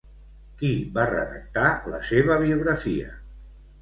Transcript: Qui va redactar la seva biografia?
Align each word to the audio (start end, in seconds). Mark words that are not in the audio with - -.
Qui 0.61 0.69
va 0.95 1.03
redactar 1.11 1.67
la 1.93 2.01
seva 2.11 2.39
biografia? 2.47 3.13